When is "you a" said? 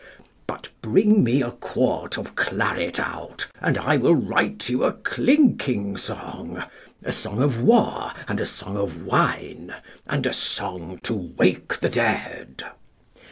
4.67-4.93